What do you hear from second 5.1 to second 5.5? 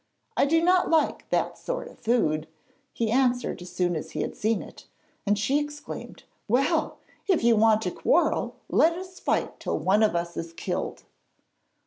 and